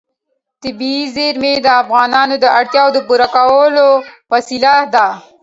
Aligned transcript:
طبیعي 0.61 1.03
زیرمې 1.15 1.53
د 1.61 1.67
افغانانو 1.81 2.35
د 2.39 2.45
اړتیاوو 2.59 2.93
د 2.95 2.99
پوره 3.07 3.27
کولو 3.35 3.87
وسیله 4.33 4.73
ده. 4.93 5.07